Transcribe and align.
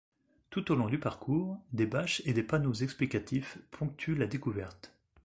Tout 0.49 0.71
au 0.71 0.75
long 0.75 0.87
du 0.87 0.97
parcours, 0.97 1.59
des 1.73 1.85
bâches 1.85 2.23
et 2.25 2.33
des 2.33 2.41
panneaux 2.41 2.73
explicatifs 2.73 3.59
ponctuent 3.69 4.15
la 4.15 4.25
découverte. 4.25 4.95